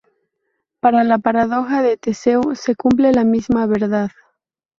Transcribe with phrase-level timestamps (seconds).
[0.79, 4.09] Para la paradoja de Teseo se cumple la misma verdad.